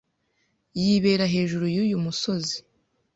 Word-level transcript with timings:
Yibera 0.83 1.25
hejuru 1.33 1.65
yuyu 1.75 1.97
musozi. 2.05 2.57